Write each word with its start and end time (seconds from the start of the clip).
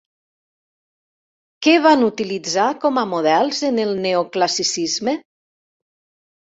Què 1.67 1.75
van 1.83 2.07
utilitzar 2.07 2.67
com 2.87 2.99
a 3.03 3.05
models 3.13 3.63
en 3.71 3.85
el 3.87 3.95
neoclassicisme? 4.09 5.19